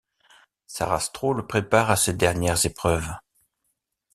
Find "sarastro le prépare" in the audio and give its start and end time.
0.65-1.91